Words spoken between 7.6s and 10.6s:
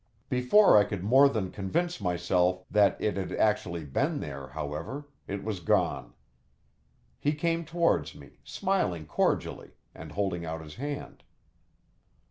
towards me, smiling cordially, and holding